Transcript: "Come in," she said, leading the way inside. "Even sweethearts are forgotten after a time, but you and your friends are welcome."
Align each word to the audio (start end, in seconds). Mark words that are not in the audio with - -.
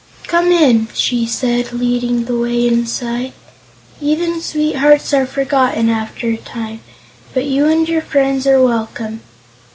"Come 0.25 0.47
in," 0.51 0.87
she 0.95 1.27
said, 1.27 1.73
leading 1.73 2.25
the 2.25 2.35
way 2.35 2.67
inside. 2.67 3.33
"Even 4.01 4.41
sweethearts 4.41 5.13
are 5.13 5.27
forgotten 5.27 5.89
after 5.89 6.25
a 6.29 6.37
time, 6.37 6.79
but 7.35 7.45
you 7.45 7.67
and 7.67 7.87
your 7.87 8.01
friends 8.01 8.47
are 8.47 8.63
welcome." 8.63 9.21